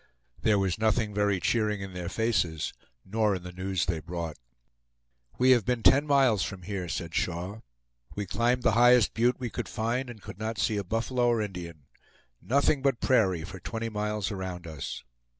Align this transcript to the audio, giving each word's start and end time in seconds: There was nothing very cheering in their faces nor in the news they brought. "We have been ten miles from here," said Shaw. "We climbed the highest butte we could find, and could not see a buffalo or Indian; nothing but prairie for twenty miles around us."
There 0.41 0.57
was 0.57 0.79
nothing 0.79 1.13
very 1.13 1.39
cheering 1.39 1.79
in 1.81 1.93
their 1.93 2.09
faces 2.09 2.73
nor 3.05 3.35
in 3.35 3.43
the 3.43 3.51
news 3.51 3.85
they 3.85 3.99
brought. 3.99 4.35
"We 5.37 5.51
have 5.51 5.63
been 5.63 5.83
ten 5.83 6.07
miles 6.07 6.41
from 6.41 6.63
here," 6.63 6.89
said 6.89 7.13
Shaw. 7.13 7.59
"We 8.15 8.25
climbed 8.25 8.63
the 8.63 8.71
highest 8.71 9.13
butte 9.13 9.39
we 9.39 9.51
could 9.51 9.69
find, 9.69 10.09
and 10.09 10.19
could 10.19 10.39
not 10.39 10.57
see 10.57 10.77
a 10.77 10.83
buffalo 10.83 11.27
or 11.27 11.39
Indian; 11.39 11.85
nothing 12.41 12.81
but 12.81 12.99
prairie 12.99 13.43
for 13.43 13.59
twenty 13.59 13.89
miles 13.89 14.31
around 14.31 14.65
us." 14.65 15.03